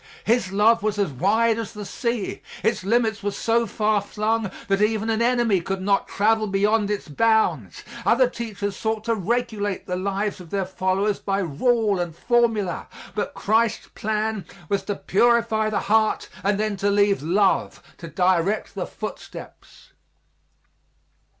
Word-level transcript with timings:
His 0.23 0.51
love 0.51 0.81
was 0.81 0.97
as 0.97 1.11
wide 1.11 1.59
as 1.59 1.73
the 1.73 1.85
sea; 1.85 2.41
its 2.63 2.83
limits 2.83 3.21
were 3.21 3.29
so 3.29 3.67
far 3.67 4.01
flung 4.01 4.49
that 4.67 4.81
even 4.81 5.11
an 5.11 5.21
enemy 5.21 5.61
could 5.61 5.79
not 5.79 6.07
travel 6.07 6.47
beyond 6.47 6.89
its 6.89 7.07
bounds. 7.07 7.83
Other 8.03 8.27
teachers 8.27 8.75
sought 8.75 9.03
to 9.03 9.13
regulate 9.13 9.85
the 9.85 9.95
lives 9.95 10.41
of 10.41 10.49
their 10.49 10.65
followers 10.65 11.19
by 11.19 11.37
rule 11.41 11.99
and 11.99 12.15
formula, 12.15 12.87
but 13.13 13.35
Christ's 13.35 13.89
plan 13.89 14.43
was 14.69 14.81
to 14.85 14.95
purify 14.95 15.69
the 15.69 15.81
heart 15.81 16.29
and 16.43 16.59
then 16.59 16.77
to 16.77 16.89
leave 16.89 17.21
love 17.21 17.79
to 17.99 18.07
direct 18.07 18.73
the 18.73 18.87
footsteps. 18.87 19.91